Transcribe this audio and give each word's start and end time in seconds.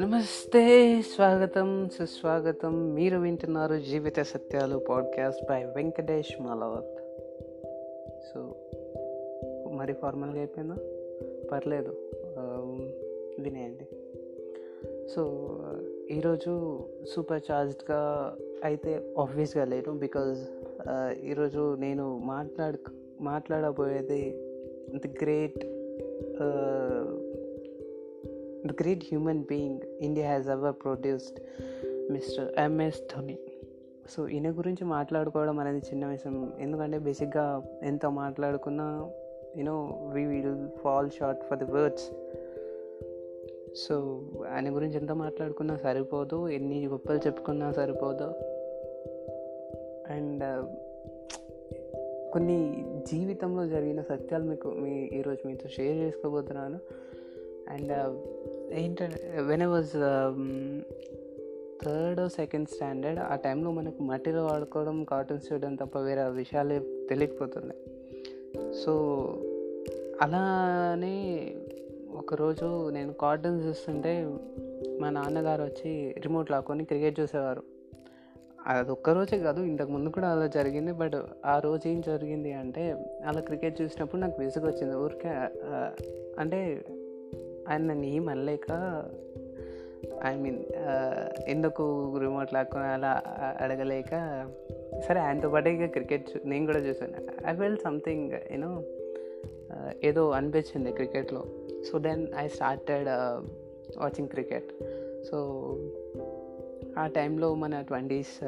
నమస్తే 0.00 1.02
స్వాగతం 1.02 1.88
సుస్వాగతం. 1.88 2.94
మీరు 2.94 3.18
వింటున్నారు 3.18 3.74
జీవిత 3.78 4.20
సత్యాలు 4.20 4.76
podcast 4.76 5.44
by 5.44 5.64
Venkatesh 5.64 6.42
Malavath. 6.42 6.96
So 8.22 8.54
మరి 9.72 9.92
ఫార్మల్గా 9.92 10.38
అయిపోయిందా? 10.38 10.76
పర్లేదు. 11.52 11.90
Um, 11.90 12.80
వినేయండి. 13.42 13.86
సో 15.08 15.50
ఈరోజు 16.10 16.80
సూపర్ 17.08 17.42
చార్జ్డ్గా 17.50 18.34
అయితే 18.64 19.14
ఆబ్వియస్గా 19.18 19.64
లేను 19.64 19.98
బికాజ్ 19.98 20.38
uh, 20.88 21.18
ఈరోజు 21.18 21.74
నేను 21.74 22.18
మాట్లాడుకు 22.18 23.01
మాట్లాడబోయేది 23.22 24.22
the 24.96 25.06
great 25.22 25.64
the 28.66 28.72
great 28.80 29.04
human 29.04 29.42
being 29.42 29.80
India 30.00 30.26
has 30.26 30.48
ever 30.48 30.74
produced 30.82 31.40
mister 32.12 32.54
M S 32.58 33.00
Dhoni. 33.00 33.38
So 34.10 34.28
ఈయన 34.28 34.50
గురించి 34.50 34.84
మాట్లాడుకోవడం 34.84 35.58
అనేది 35.58 35.78
చిన్న 35.78 36.06
విషయం. 36.06 36.52
ఎందుకంటే 36.60 36.98
బేసిక్గా 36.98 37.62
ఎంత 37.82 38.06
మాట్లాడుకున్నా 38.06 39.10
you know 39.56 39.76
we 40.14 40.24
will 40.24 40.68
fall 40.78 41.10
short 41.10 41.42
for 41.42 41.58
the 41.58 41.72
words 41.72 42.10
so 43.76 43.94
ఆయన 44.50 44.74
గురించి 44.74 44.96
ఎంత 44.96 45.12
మాట్లాడుకున్నా 45.12 45.76
సరిపోదు 45.76 46.48
ఎన్ని 46.48 46.86
గొప్పలు 46.86 47.18
చెప్పుకున్నా 47.18 47.72
సరిపోదు. 47.72 48.26
అండ్ 50.12 50.44
కొన్ని 52.32 52.58
జీవితంలో 53.06 53.66
జరిగిన 53.66 54.02
సత్యాలు 54.02 54.44
మీకు 54.44 54.68
మీ 54.68 55.10
ఈరోజు 55.12 55.46
మీతో 55.46 55.68
షేర్ 55.68 55.96
చేసుకోబోతున్నాను. 55.96 56.78
అండ్ 57.68 58.20
ఏంటంటే 58.72 59.42
when 59.46 59.62
I 59.62 59.64
was 59.64 59.92
third 61.84 62.30
second 62.30 62.68
standard 62.68 63.18
ఆ 63.18 63.36
టైంలో 63.36 63.70
మనకు 63.70 64.02
మట్టిలో 64.02 64.46
ఆడుకోవడం 64.46 65.04
కార్టూన్స్ 65.04 65.52
చూడడం 65.52 65.74
తప్ప 65.74 65.98
వేరే 65.98 66.22
విషయాలే 66.22 67.06
తెలియకపోతున్నాయి 67.10 67.80
సో 68.72 68.92
అలానే 70.22 71.54
ఒకరోజు 72.12 72.90
నేను 72.90 73.12
కార్టూన్స్ 73.12 73.66
చూస్తుంటే 73.66 74.38
మా 75.00 75.10
నాన్నగారు 75.10 75.62
వచ్చి 75.62 76.14
రిమోట్ 76.18 76.50
లాక్కొని 76.50 76.84
క్రికెట్ 76.84 77.20
చూసేవారు. 77.20 77.62
అది 78.66 78.90
ఒక్కరోజే 78.90 79.38
కాదు 79.38 79.60
ఇంతకు 79.60 79.90
ముందు 79.90 80.08
కూడా 80.08 80.28
అలా 80.28 80.46
జరిగింది. 80.46 80.92
బట్ 80.92 81.14
ఆ 81.46 81.58
రోజు 81.58 81.88
ఏం 81.88 82.00
జరిగింది 82.00 82.52
అంటే 82.52 82.96
అలా 83.26 83.40
క్రికెట్ 83.40 83.82
చూసినప్పుడు 83.82 84.20
నాకు 84.20 84.42
విసుగు 84.42 84.66
వచ్చింది 84.66 84.96
ఊరికే 84.96 85.28
అంటే 86.38 86.84
ఆయన 87.68 87.82
నన్ను 87.82 88.04
ఏం 88.06 88.28
అనలేక 88.28 88.66
ఐ 90.24 90.36
మీన్ 90.36 90.62
ఎందుకు 91.48 92.16
రిమోట్ 92.18 92.54
లాక్కొని 92.54 92.84
అలా 92.84 93.22
అడగలేక 93.60 94.10
సరే 95.08 95.20
ఆయనతో 95.20 95.48
పాటే 95.48 95.74
ఇక 95.74 95.90
క్రికెట్ 95.90 96.30
చూ- 96.30 96.48
నేను 96.48 96.66
కూడా 96.66 96.78
చూసాను 96.78 97.46
ఐ 97.46 97.54
ఫెల్ 97.54 97.76
సంథింగ్ 97.76 98.32
యూనో 98.52 98.82
ఏదో 100.04 100.30
అనిపించింది 100.30 100.92
క్రికెట్లో. 100.92 101.44
So 101.92 101.98
then 101.98 102.26
I 102.38 102.48
started 102.48 103.08
watching 103.98 104.28
cricket. 104.28 104.72
So 105.24 105.36
ఆ 106.98 107.06
టైంలో 107.06 107.54
మన 107.54 107.80
twenties 107.80 108.44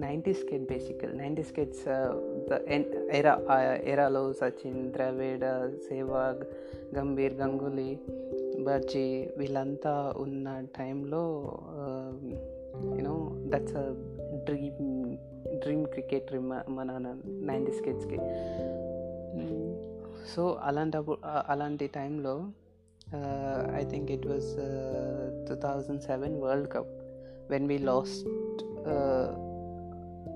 nineties 0.00 0.44
kid 0.44 0.64
basically 0.64 1.18
nineties 1.18 1.52
kids 1.52 1.88
era 3.12 3.38
ఎరాలో 3.84 4.32
Sachin 4.32 4.92
Dravid 4.92 5.44
Sehwag 5.88 6.42
Gambhir 6.96 7.34
Ganguly 7.34 7.98
bhurji 8.62 9.28
వీళ్ళంతా 9.36 10.14
ఉన్న 10.16 10.66
టైంలో 10.78 11.52
you know 12.84 13.32
that's 13.34 13.76
a 13.76 13.90
dream 14.44 15.16
dream 15.58 15.86
cricket 15.86 16.34
మన 16.68 17.16
నైంటీస్ 17.26 17.82
కిడ్స్కి. 17.82 18.18
సో 20.36 20.58
అలాంటప్పుడు 20.62 21.18
అలాంటి 21.48 21.86
టైంలో 21.86 22.44
I 23.74 23.84
think 23.84 24.10
it 24.10 24.26
was 24.26 24.56
two 25.48 25.54
thousand 25.54 26.00
seven 26.00 26.42
world 26.42 26.72
cup 26.72 27.03
when 27.50 27.66
we 27.68 27.78
lost 27.78 28.28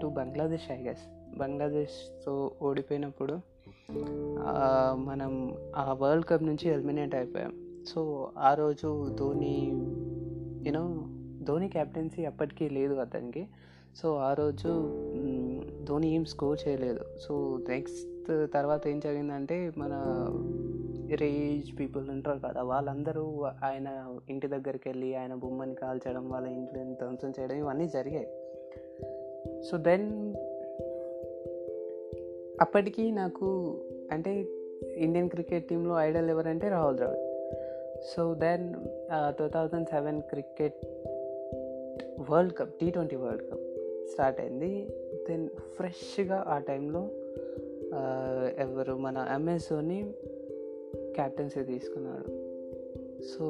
to 0.00 0.06
Bangladesh 0.06 0.66
I 0.72 0.78
guess 0.82 1.04
బంగ్లాదేశ్తో 1.38 2.34
ఓడిపోయినప్పుడు 2.62 3.34
మనం 5.08 5.32
ఆ 5.76 5.92
వరల్డ్ 5.92 6.26
కప్ 6.26 6.42
నుంచి 6.42 6.68
ఎలిమినేట్ 6.68 7.14
అయిపోయాం. 7.14 7.52
సో 7.88 8.00
ఆ 8.38 8.50
రోజు 8.54 8.88
ధోని 9.18 9.56
యూనో 10.66 10.84
ధోని 11.44 11.68
క్యాప్టెన్సీ 11.68 12.24
అప్పటికీ 12.24 12.68
లేదు 12.68 12.94
అతనికి. 12.94 13.42
సో 13.96 14.08
ఆ 14.16 14.32
రోజు 14.32 14.72
ధోని 15.84 16.08
ఏం 16.14 16.24
స్కోర్ 16.24 16.58
చేయలేదు. 16.68 17.04
సో 17.20 17.34
నెక్స్ట్ 17.68 18.52
తర్వాత 18.54 18.86
ఏం 18.86 18.98
జరిగిందంటే 19.00 19.56
మన 19.78 19.94
రేజ్ 21.16 21.80
పీపుల్ 21.80 22.10
ఉంటారు 22.10 22.38
కదా 22.38 22.62
వాళ్ళందరూ 22.62 23.42
ఆయన 23.42 24.18
ఇంటి 24.30 24.46
దగ్గరికి 24.46 24.88
వెళ్ళి 24.88 25.14
ఆయన 25.14 25.34
బొమ్మని 25.34 25.74
కాల్చడం 25.74 26.30
వాళ్ళ 26.30 26.46
ఇంట్లో 26.46 26.82
ధ్వంసం 26.84 27.32
చేయడం 27.40 27.56
ఇవన్నీ 27.56 27.88
జరిగాయి. 27.88 28.28
సో 29.62 29.76
దెన్ 29.76 30.34
అప్పటికి 32.60 33.10
నాకు 33.12 33.46
అంటే 34.12 34.46
ఇండియన్ 34.94 35.30
క్రికెట్ 35.30 35.68
టీంలో 35.68 36.00
ఐడల్ 36.00 36.30
ఎవరంటే 36.30 36.68
Rahul 36.68 36.96
Dravid. 36.96 37.24
So 38.14 38.34
then 38.34 38.74
two 39.38 39.48
thousand 39.48 39.88
seven 39.88 40.22
cricket 40.22 40.86
world 42.30 42.54
cup 42.58 42.74
T 42.80 42.90
twenty 42.90 43.16
world 43.16 43.42
cup 43.42 43.64
start 44.12 44.40
అయింది. 44.40 44.88
దెన్ 45.28 45.48
ఫ్రెష్గా 45.48 46.44
ఆ 46.48 46.58
టైంలో 46.58 47.08
ఎవరు 48.58 48.96
మన 48.96 49.26
ఎంఎస్ఓని 49.34 50.14
క్యాప్టెన్సీ 51.18 51.62
తీసుకున్నాడు. 51.62 52.30
సో 53.32 53.46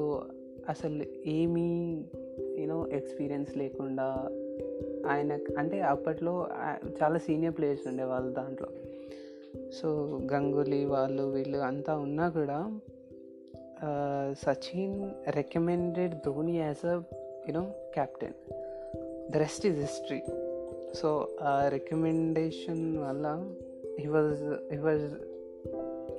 అసలు 0.68 1.04
ఏమీ 1.26 1.68
యూనో 2.58 2.78
ఎక్స్పీరియన్స్ 2.92 3.52
లేకుండా 3.56 4.06
ఆయన 5.06 5.32
అంటే 5.58 5.80
అప్పట్లో 5.92 6.34
చాలా 7.02 7.18
సీనియర్ 7.18 7.56
ప్లేయర్స్ 7.58 7.86
ఉండేవాళ్ళు 7.88 8.30
దాంట్లో. 8.32 8.70
సో 9.70 9.88
గంగూలీ 10.32 10.80
వాళ్ళు 10.84 11.22
వీళ్ళు 11.22 11.58
అంతా 11.58 11.92
ఉన్నా 11.96 12.26
కూడా 12.28 12.58
Sachin 14.42 14.96
recommended 15.36 16.14
Dhoni 16.26 16.54
as 16.58 16.84
a 16.86 16.96
you know 17.48 17.62
captain 17.94 18.36
the 19.32 19.36
rest 19.36 19.66
is 19.66 19.80
history 19.80 20.20
so 20.94 21.08
ఆ 21.40 21.52
రికమెండేషన్ 21.68 22.84
వల్ల 22.98 23.26
he 24.00 24.08
was 24.08 24.42
he 24.72 24.78
was 24.78 25.06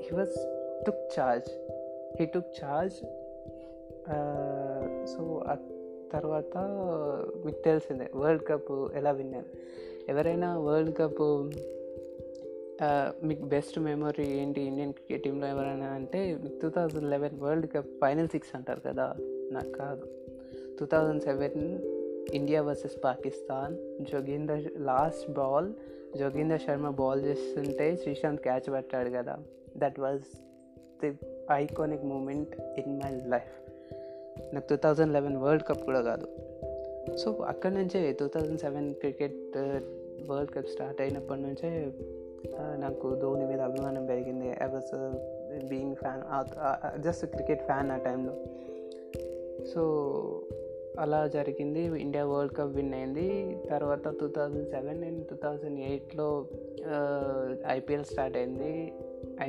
he 0.03 0.11
was 0.15 0.37
took 0.85 1.19
charge 1.19 1.49
he 2.19 2.25
took 2.25 2.51
charge 2.59 2.93
so 5.05 5.43
ఆ 5.47 5.57
తర్వాత 6.13 6.57
మీకు 7.45 7.61
తెలిసిందే 7.61 8.09
వరల్డ్ 8.15 8.43
కప్ 8.47 8.71
ఎలా 8.95 9.11
విన్నారు? 9.11 9.49
ఎవరైనా 10.09 10.59
వరల్డ్ 10.59 10.97
కప్ 10.97 11.21
మీకు 13.25 13.43
బెస్ట్ 13.43 13.79
మెమొరీ 13.79 14.25
ఏంటి 14.25 14.61
ఇండియన్ 14.61 14.93
క్రికెట్ 14.93 15.23
టీంలో 15.23 15.47
ఎవరైనా 15.47 15.87
అంటే 15.87 16.37
two 16.61 16.69
thousand 16.69 17.09
eleven 17.09 17.39
world 17.39 17.67
cup 17.73 17.87
final 18.01 18.27
six 18.27 18.55
అంటారు 18.55 18.79
కదా? 18.79 19.15
నాకు 19.51 19.71
కాదు. 19.71 20.07
Two 20.79 20.85
thousand 20.85 21.23
seven 21.23 21.79
India 22.35 22.61
versus 22.61 23.03
Pakistan 23.03 23.77
Joginder 24.11 24.63
last 24.77 25.31
ball 25.31 25.73
Joginder 26.17 26.61
Sharma 26.61 26.89
ball 26.89 27.25
చేస్తుంటే 27.25 27.95
శ్రీశాంత్ 27.95 28.41
క్యాచ్ 28.41 28.73
పట్టాడు 28.73 29.09
కదా? 29.09 29.37
That 29.77 29.99
was 29.99 30.23
the 31.03 31.09
iconic 31.51 32.05
moment 32.05 32.53
in 32.79 32.93
my 33.01 33.11
life 33.33 33.55
నాకు 34.53 34.65
two 34.69 34.75
thousand 34.75 35.13
eleven 35.13 35.37
world 35.37 35.63
cup 35.63 35.83
కూడా 35.85 36.01
కాదు. 36.01 36.27
సో 37.17 37.31
అక్కడి 37.51 37.73
నుంచే 37.75 37.99
two 38.19 38.27
thousand 38.27 38.59
seven 38.59 38.87
cricket 38.93 39.57
world 40.29 40.51
cup 40.51 40.69
start 40.75 41.01
అయినప్పటి 41.01 41.41
నుంచే 41.41 41.69
uh, 42.59 42.73
నాకు 42.83 43.07
ధోని 43.15 43.45
మీద 43.45 43.61
అభిమానం 43.61 44.05
పెరిగింది. 44.05 44.49
I 44.63 44.67
was 44.67 44.91
being 45.69 45.95
fan 45.95 46.21
just 47.01 47.25
cricket 47.25 47.61
fan 47.61 47.91
ఆ 47.91 47.97
టైంలో 47.97 48.35
సో 49.73 49.81
అలా 50.99 51.27
జరిగింది. 51.27 51.81
ఇండియా 52.05 52.25
వరల్డ్ 52.25 52.55
కప్ 52.55 52.73
విన్ 52.75 52.93
అయింది. 52.93 53.27
తర్వాత 53.69 54.07
two 54.19 54.27
thousand 54.27 54.67
seven 54.69 55.03
and 55.03 55.21
two 55.29 55.35
thousand 55.35 55.79
ఎయిట్లో 55.79 56.29
ఐపీఎల్ 57.77 58.03
స్టార్ట్ 58.03 58.37
అయింది. 58.37 58.73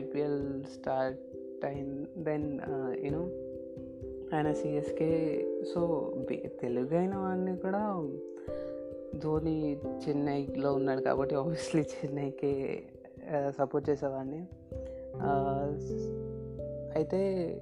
ఐపీఎల్ 0.00 0.40
స్టార్ట్ 0.74 1.20
అయింది 1.64 2.24
దెన్ 2.24 2.60
యూనో 3.04 3.28
ఆయన 4.36 4.52
సిఎస్కే 4.52 5.46
సో 5.74 6.14
తెలుగు 6.60 6.96
అయిన 6.96 7.16
వాడిని 7.16 7.56
కూడా 7.56 8.08
ధోని 9.18 9.76
చెన్నైలో 9.76 10.74
ఉన్నాడు 10.74 11.00
కాబట్టి 11.00 11.34
ఆబ్వియస్లీ 11.34 11.82
చెన్నైకి 11.82 12.82
సపోర్ట్ 13.58 13.90
చేసేవాడిని. 13.90 14.46
అయితే 16.94 17.52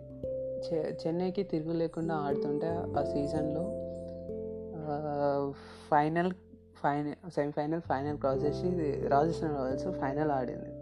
చె 0.59 0.77
చెన్నైకి 0.77 1.43
తిరుగు 1.43 1.73
లేకుండా 1.73 2.15
ఆడుతుంటే 2.15 2.67
ఆ 2.67 3.05
సీజన్లో 3.05 3.63
final 5.91 6.33
final 6.77 7.31
semifinal 7.31 7.81
final 7.81 8.19
cross 8.19 8.45
చేసి 8.45 9.09
రాజస్థాన్ 9.09 9.57
రాయల్స్ 9.57 9.85
ఫైనల్ 9.85 10.31
ఆడింది. 10.31 10.78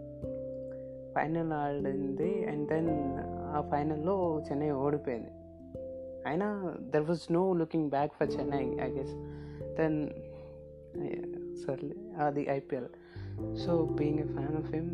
ఫైనల్ 1.17 1.51
ఆడింది. 1.51 2.45
అండ్ 2.45 2.69
దెన్ 2.69 2.89
ఆ 3.55 3.61
ఫైనల్లో 3.71 4.43
చెన్నై 4.49 4.71
ఓడిపోయింది. 4.71 5.29
అయినా 6.25 6.75
there 6.79 7.03
was 7.03 7.33
no 7.33 7.53
looking 7.53 7.89
back 7.89 8.13
for 8.13 8.29
Chennai 8.39 8.65
I 8.81 8.89
guess. 8.89 9.13
Then 9.77 10.09
సర్లే 11.55 11.95
అది 12.17 12.47
IPL. 12.49 12.89
So 13.57 13.85
being 13.85 14.19
a 14.19 14.27
fan 14.27 14.57
of 14.57 14.71
him 14.71 14.91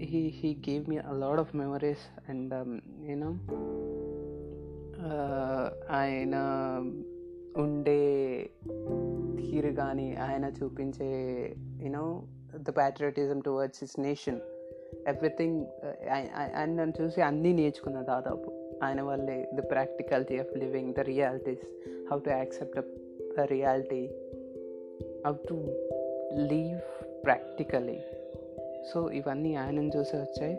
he 0.00 0.28
he 0.28 0.56
gave 0.70 0.88
me 0.88 0.96
a 0.96 1.12
lot 1.12 1.40
of 1.40 1.56
memories. 1.56 2.04
And 2.28 2.54
um, 2.54 2.74
uh, 5.04 5.68
ఆయన 5.90 6.34
ఉండే 7.56 8.00
తీరు 9.36 9.70
కానీ 9.70 10.14
ఆయన 10.14 10.44
చూపించే 10.44 11.08
you know 11.82 12.22
the 12.56 12.76
patriotism 12.76 13.40
towards 13.40 13.78
his 13.82 14.00
nation 14.00 14.40
everything 15.12 15.58
uh, 15.86 15.96
ఆయన 16.56 16.70
నన్ను 16.74 16.94
చూసి 17.00 17.20
అన్నీ 17.22 17.52
నేర్చుకున్నా 17.52 18.02
దాదాపు. 18.02 18.48
ఆయన 18.82 19.00
వల్లే 19.02 19.36
the 19.54 19.62
practicality 19.70 20.36
of 20.38 20.52
living 20.56 20.90
the 20.94 21.00
realities 21.00 21.66
how 22.10 22.18
to 22.18 22.30
accept 22.30 22.78
the 23.36 23.46
reality 23.50 24.02
how 25.26 25.34
to 25.48 25.56
live 26.52 26.80
practically 27.24 27.98
so 28.90 28.98
ఇవన్నీ 29.10 29.52
ఆయనను 29.54 29.90
చూసి 29.96 30.16
వచ్చాయి. 30.16 30.56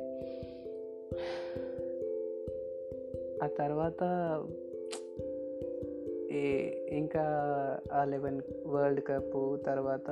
ఆ 3.43 3.47
తర్వాత 3.57 4.03
ఇంకా 6.89 7.21
ఆ 7.93 8.05
లెవెన్ 8.05 8.41
వరల్డ్ 8.65 9.01
కప్ 9.07 9.65
తర్వాత 9.65 10.09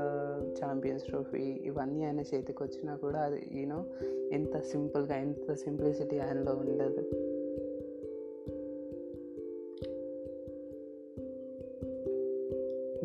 ఛాంపియన్స్ 0.63 1.05
ట్రోఫీ 1.05 1.37
ఇవన్నీ 1.37 2.03
ఆయన 2.03 2.19
చేతికి 2.19 2.63
వచ్చినా 2.63 2.95
కూడా 2.95 3.19
అది 3.19 3.47
యూనో 3.51 3.85
ఎంత 4.31 4.59
సింపుల్గా 4.59 5.15
ఎంత 5.15 5.53
సింప్లిసిటీ 5.53 6.19
ఆయనలో 6.19 6.55
ఉండదు. 6.55 7.09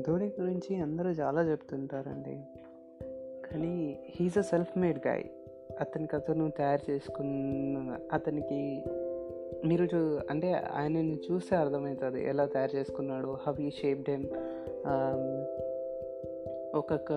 ధోని 0.00 0.32
గురించి 0.41 0.76
అందరూ 0.76 1.11
చాలా 1.11 1.50
చెప్తుంటారండి. 1.50 2.43
కానీ 3.50 3.99
he's 4.05 4.38
a 4.38 4.41
self 4.41 4.79
made 4.79 5.06
guy 5.06 5.25
అతనికి 5.81 6.17
అతను 6.17 6.50
తయారు 6.50 6.91
చేసుకున్న 6.91 7.99
అతనికి 8.12 8.85
మీరు 9.64 9.84
చూ 9.84 10.20
అంటే 10.31 10.52
ఆయనని 10.52 11.19
చూస్తే 11.31 11.56
అర్థమవుతుంది 11.56 12.25
ఎలా 12.25 12.46
తయారు 12.46 12.76
చేసుకున్నాడు 12.76 13.37
హవ్ 13.43 13.60
ఈ 13.60 13.70
షేప్ 13.70 14.02
డెమ్ 14.02 14.25
ఒక్కొక్క 16.76 17.12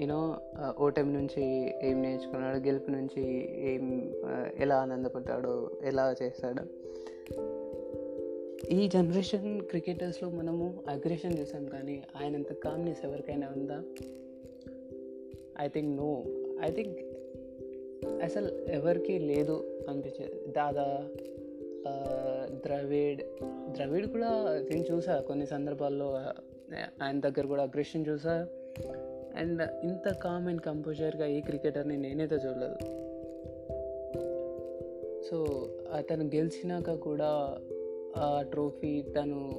యూనో 0.00 0.36
ఓటమి 0.80 1.12
నుంచి 1.12 1.42
ఏం 1.88 2.02
నేర్చుకున్నాడు 2.02 2.56
గెలుపు 2.56 2.90
నుంచి 2.90 3.22
ఏం 3.68 4.14
ఎలా 4.58 4.76
ఆనందపడ్డాడు 4.76 5.70
ఎలా 5.84 6.14
చేస్తాడు 6.22 6.62
ఈ 8.74 8.88
జనరేషన్ 8.88 9.60
క్రికెటర్స్లో 9.60 10.30
మనము 10.30 10.80
అగ్రెషన్ 10.88 11.38
చూసాం 11.38 11.64
కానీ 11.66 12.02
ఆయనంత 12.22 12.52
కామ్నెస్ 12.52 13.04
ఎవరికైనా 13.04 13.48
ఉందా? 13.56 13.82
I 15.60 15.68
think 15.68 15.96
no 15.96 16.24
I 16.62 16.70
think 16.70 17.00
అసలు 18.22 18.48
ఎవరికి 18.70 19.18
లేదు 19.18 19.84
అనిపించేది. 19.88 20.46
దాదా 20.46 21.08
ద్రవిడ్ 22.66 23.22
ద్రవిడ్ 23.72 24.06
కూడా 24.06 24.28
నేను 24.70 24.84
చూసా 24.92 25.20
కొన్ని 25.20 25.46
సందర్భాల్లో. 25.46 26.20
ఆయన 27.02 27.20
దగ్గర 27.20 27.46
కూడా 27.46 27.62
అగ్రెషన్ 27.62 28.04
చూసా. 28.08 28.46
అండ్ 29.36 29.62
ఇంత 29.84 30.12
కామ్ 30.12 30.48
అండ్ 30.48 30.60
కంపోజర్గా 30.60 31.26
ఈ 31.26 31.40
క్రికెటర్ని 31.40 31.96
నేనైతే 31.96 32.34
చూడలేదు. 32.34 32.76
సో 35.30 35.68
అతను 35.92 36.24
గెలిచినాక 36.24 36.90
కూడా 36.90 37.58
ఆ 38.16 38.44
ట్రోఫీ 38.50 39.02
తను 39.02 39.50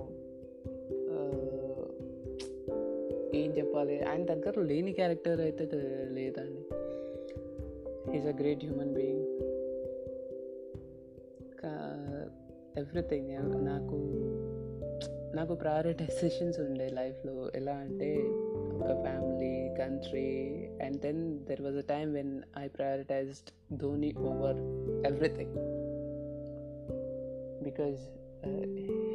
uh, 1.11 1.85
ఏం 3.35 3.57
చెప్పాలి? 3.57 3.99
ఆయన 3.99 4.25
దగ్గర 4.25 4.61
లేని 4.61 4.93
క్యారెక్టర్ 4.93 5.39
అయితే 5.41 5.69
లేదండి. 6.11 6.61
Is 8.17 8.27
a 8.27 8.35
great 8.39 8.65
human 8.65 8.93
being 8.93 9.25
everything 12.77 13.29
నాకు 13.65 13.95
నాకు 15.35 15.55
ప్రయారిటైజేషన్స్ 15.55 16.59
ఉండే 16.59 16.89
లైఫ్లో 16.89 17.51
ఎలా 17.55 17.71
అంటే 17.71 18.17
ఒక 18.75 19.01
family 19.01 19.75
country 19.79 20.69
and 20.81 20.97
then 20.97 21.39
there 21.45 21.61
was 21.61 21.75
a 21.75 21.81
time 21.81 22.13
when 22.13 22.41
I 22.57 22.67
prioritised 22.67 23.77
Dhoni 23.79 24.13
over 24.19 24.57
everything 25.11 25.78
because 27.69 27.99
uh, 28.45 28.67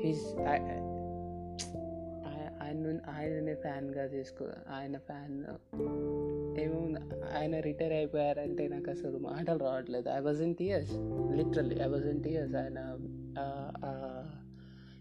his 0.07 0.27
ఆయన 0.49 0.71
ఆయననే 3.09 3.55
ఫ్యాన్గా 3.55 4.05
చేసుకో 4.05 4.45
ఆయన 4.71 4.97
ఫ్యాన్ 4.99 5.37
ఏమో 6.61 6.81
ఆయన 7.39 7.61
రిటైర్ 7.61 7.93
అయిపోయారంటే 7.93 8.69
నాకు 8.69 8.91
అసలు 8.91 9.19
మాటలు 9.19 9.59
రావట్లేదు. 9.59 10.09
I 10.09 10.19
was 10.21 10.43
in 10.43 10.55
tears 10.55 10.93
literally 11.37 11.77
I 11.81 11.87
was 11.87 12.07
in 12.07 12.23
tears 12.23 12.55
ఆయన 12.55 12.81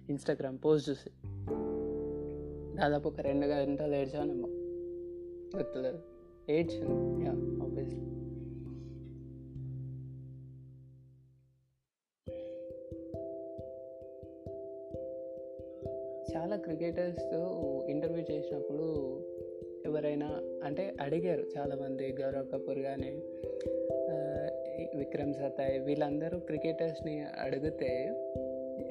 ఇన్స్టాగ్రామ్ 0.10 0.58
పోస్ట్ 0.66 0.90
చూసి 0.90 1.12
దాదాపు 2.76 3.08
ఒక 3.08 3.22
రెండు 3.22 3.46
గంటలు 3.46 3.96
ఏడ్చానేమో. 3.96 4.50
గుర్తులేదు. 5.58 6.00
ఏడ్చాను 6.50 7.53
చాలా 16.36 16.56
క్రికెటర్స్తో 16.56 17.42
ఇంటర్వ్యూ 17.90 18.24
చేసినప్పుడు 18.32 18.88
ఎవరైనా 19.86 20.30
అంటే 20.64 20.94
అడిగారు 21.02 21.46
చాలామంది 21.58 22.16
గౌరవ్ 22.22 22.48
కపూర్ 22.52 22.80
కానీ 22.80 23.14
విక్రమ్ 24.98 25.34
సతాయ్ 25.34 25.80
వీళ్ళందరూ 25.80 26.40
క్రికెటర్స్ని 26.40 27.26
అడిగితే 27.40 28.12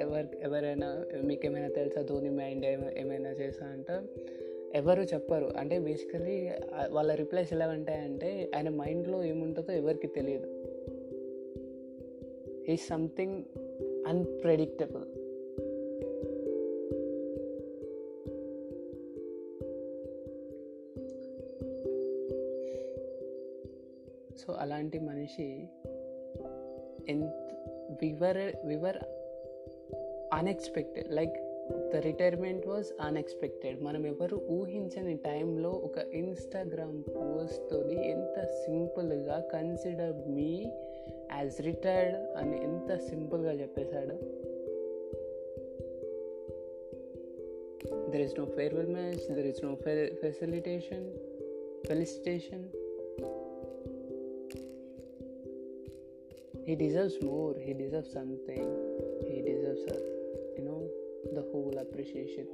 ఎవరు 0.00 0.28
ఎవరైనా 0.42 1.06
మీకేమైనా 1.24 1.68
తెలుసా 1.68 2.02
ధోని 2.02 2.30
మైండ్ 2.30 2.66
ఏమైనా 2.98 3.30
చేసా 3.30 3.66
అంటే 3.66 3.96
ఎవరు 4.74 5.02
చెప్పరు. 5.02 5.48
అంటే 5.56 5.78
బేసికలీ 5.78 6.50
వాళ్ళ 6.90 7.14
రిప్లైస్ 7.14 7.52
ఎలా 7.52 7.68
ఉంటాయంటే 7.68 8.50
ఆయన 8.56 8.68
మైండ్లో 8.68 9.24
ఏముంటుందో 9.24 9.72
ఎవరికి 9.72 10.06
తెలియదు. 10.06 10.48
ఈ 12.72 12.76
సంథింగ్ 12.76 13.44
అన్ప్రెడిక్టబుల్ 14.06 15.04
సో 24.46 24.52
అలాంటి 24.52 24.98
మనిషి 24.98 25.68
ఎంత 27.08 27.32
వివర్ 28.02 28.66
we were 28.66 28.96
unexpected 30.32 31.12
like 31.12 31.34
the 31.90 31.96
retirement 31.96 32.66
was 32.66 32.86
unexpected 33.00 33.80
మనం 33.80 34.06
ఎవరు 34.06 34.36
ఊహించని 34.50 35.16
టైంలో 35.16 35.70
ఒక 35.70 35.98
ఇన్స్టాగ్రామ్ 35.98 37.02
పోస్ట్తో 37.02 37.90
ఎంత 37.90 38.44
సింపుల్గా 38.44 39.40
కన్సిడర్ 39.52 40.28
మీ 40.28 40.64
యాజ్ 41.32 41.60
రిటైర్డ్ 41.60 42.16
అని 42.16 42.62
ఎంత 42.62 42.96
సింపుల్గా 42.96 43.52
చెప్పేశాడు? 43.52 44.16
There 48.10 48.20
is 48.20 48.38
no 48.38 48.44
farewell 48.44 48.86
match 48.86 49.34
there 49.34 49.46
is 49.46 49.64
no 49.64 49.74
facilitation 50.14 51.18
felicitation 51.86 52.64
he 56.64 56.74
deserves 56.74 57.14
more 57.22 57.54
he 57.60 57.72
deserves 57.72 58.12
something 58.12 58.64
he 59.28 59.42
deserves 59.42 59.82
a, 59.90 59.98
you 60.56 60.64
know 60.64 60.88
the 61.34 61.42
whole 61.52 61.76
appreciation 61.80 62.46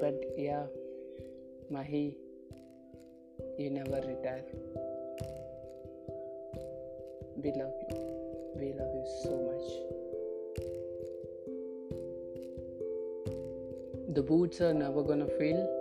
but 0.00 0.14
yeah 0.36 0.64
Mahi, 1.70 2.16
you 3.58 3.68
never 3.68 4.00
retire. 4.00 4.42
We 7.36 7.52
love 7.52 7.74
you. 7.82 7.96
We 8.56 8.72
love 8.72 8.94
you 8.94 9.04
so 9.22 9.36
much. 9.48 9.66
The 14.14 14.22
boots 14.22 14.62
are 14.62 14.72
never 14.72 15.02
gonna 15.02 15.26
fail. 15.26 15.77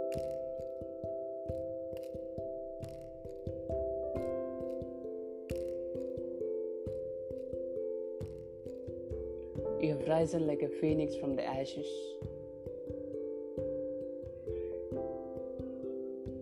You 9.79 9.89
have 9.89 10.07
risen 10.07 10.47
like 10.47 10.63
a 10.63 10.69
phoenix 10.81 11.15
from 11.15 11.35
the 11.35 11.45
ashes. 11.45 11.85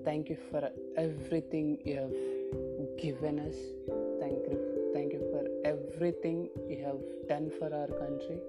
Thank 0.05 0.29
you 0.29 0.37
for 0.49 0.71
everything 0.95 1.77
you 1.83 1.97
have 1.97 2.97
given 2.97 3.39
us. 3.39 3.55
Thank 4.21 4.39
you, 4.47 4.91
thank 4.93 5.11
you 5.11 5.19
for 5.33 5.43
everything 5.65 6.49
you 6.69 6.83
have 6.85 7.01
done 7.27 7.51
for 7.59 7.65
our 7.65 7.87
country. 7.87 8.39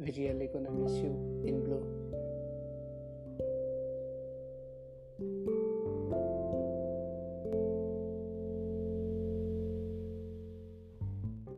We 0.00 0.10
really 0.18 0.48
gonna 0.52 0.72
miss 0.72 0.94
you 0.94 1.42
in 1.46 1.62
blue. 1.64 2.05